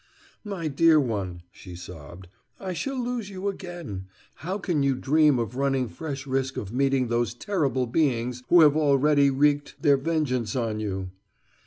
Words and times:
"My 0.43 0.67
dear 0.67 0.99
one," 0.99 1.43
she 1.51 1.75
sobbed, 1.75 2.27
"I 2.59 2.73
shall 2.73 2.99
lose 2.99 3.29
you 3.29 3.47
again. 3.47 4.07
How 4.37 4.57
can 4.57 4.81
you 4.81 4.95
dream 4.95 5.37
of 5.37 5.55
running 5.57 5.87
fresh 5.87 6.25
risk 6.25 6.57
of 6.57 6.73
meeting 6.73 7.07
those 7.07 7.35
terrible 7.35 7.85
beings 7.85 8.41
who 8.49 8.61
have 8.61 8.75
already 8.75 9.29
wreaked 9.29 9.75
their 9.79 9.97
vengeance 9.97 10.55
on 10.55 10.79
you?" 10.79 11.11